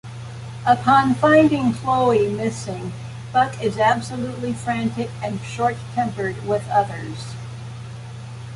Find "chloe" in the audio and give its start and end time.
1.73-2.33